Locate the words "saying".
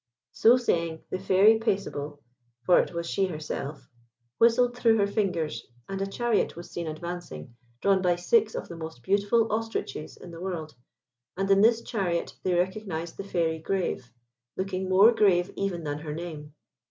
0.57-1.03